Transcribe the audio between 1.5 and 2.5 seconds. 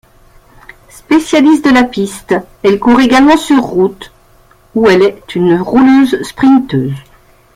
de la piste,